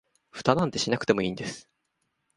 [0.31, 1.69] フタなんてしなくてもいいんです